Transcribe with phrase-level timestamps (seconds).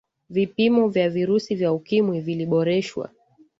[0.29, 3.09] vipimo vya virusi vya ukimwi viliboreshwa